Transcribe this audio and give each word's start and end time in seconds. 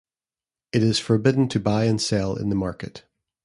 It 0.73 0.81
is 0.81 0.97
forbidden 0.97 1.47
to 1.49 1.59
buy 1.59 1.83
and 1.83 2.01
sell 2.01 2.35
in 2.35 2.49
the 2.49 2.55
market. 2.55 3.03